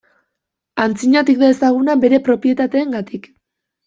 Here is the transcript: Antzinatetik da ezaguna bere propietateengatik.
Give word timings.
Antzinatetik 0.85 1.37
da 1.41 1.49
ezaguna 1.55 1.95
bere 2.05 2.19
propietateengatik. 2.29 3.29